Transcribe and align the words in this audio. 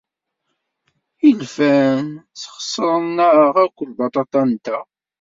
Ilfan 1.29 2.05
sxeṣren-aɣ 2.41 3.55
akk 3.65 3.77
lbaṭaṭa-nteɣ. 3.89 4.83